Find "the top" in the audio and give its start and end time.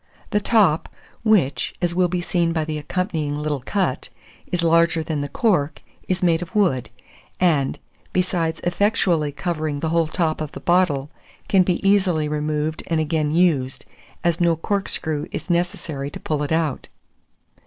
0.31-0.89